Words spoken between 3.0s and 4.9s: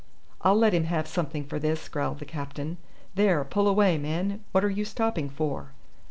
"There, pull away, men. What are you